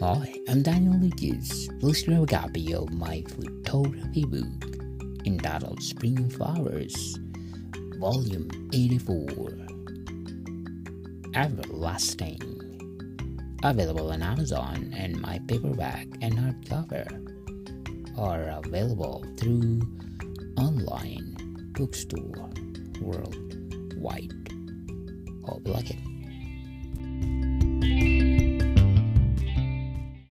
Hi, 0.00 0.32
I'm 0.48 0.62
Daniel 0.62 0.94
Lucas. 0.98 1.68
This 1.82 2.08
is 2.08 2.08
a 2.08 2.24
copy 2.24 2.72
of 2.72 2.90
my 2.90 3.22
photography 3.28 4.24
book 4.24 4.46
entitled 5.26 5.82
Spring 5.82 6.30
Flowers, 6.30 7.18
Volume 7.98 8.48
84 8.72 9.28
Everlasting. 11.34 12.40
Available 13.62 14.10
on 14.10 14.22
Amazon 14.22 14.90
and 14.96 15.20
my 15.20 15.38
paperback 15.46 16.06
and 16.22 16.32
hardcover 16.32 17.04
are 18.16 18.58
available 18.64 19.22
through 19.36 19.82
online 20.56 21.36
bookstore 21.74 22.48
worldwide. 23.02 24.32
Hope 25.44 25.66
you 25.66 25.74
like 25.74 25.90
it. 25.90 26.19